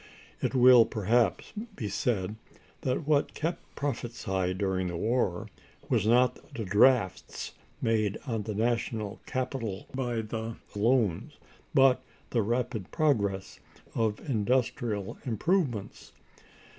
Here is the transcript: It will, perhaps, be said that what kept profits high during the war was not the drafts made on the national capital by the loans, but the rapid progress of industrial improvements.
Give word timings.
It 0.41 0.55
will, 0.55 0.83
perhaps, 0.87 1.53
be 1.75 1.87
said 1.87 2.35
that 2.81 3.05
what 3.05 3.35
kept 3.35 3.75
profits 3.75 4.23
high 4.23 4.51
during 4.51 4.87
the 4.87 4.97
war 4.97 5.47
was 5.89 6.07
not 6.07 6.55
the 6.55 6.65
drafts 6.65 7.53
made 7.83 8.17
on 8.25 8.41
the 8.41 8.55
national 8.55 9.21
capital 9.27 9.85
by 9.93 10.21
the 10.21 10.55
loans, 10.75 11.37
but 11.75 12.01
the 12.31 12.41
rapid 12.41 12.89
progress 12.89 13.59
of 13.93 14.27
industrial 14.27 15.19
improvements. 15.23 16.13